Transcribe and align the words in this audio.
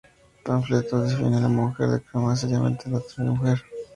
El 0.39 0.43
panfleto 0.45 0.99
defiende 1.03 1.37
a 1.37 1.41
la 1.41 1.47
mujer 1.47 1.87
y 1.87 1.91
reclama 1.91 2.35
seriamente 2.35 2.89
la 2.89 2.97
autoría 2.97 3.17
de 3.17 3.23
la 3.25 3.35
mujer. 3.37 3.63